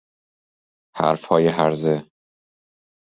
[0.97, 2.05] حرف های هرزه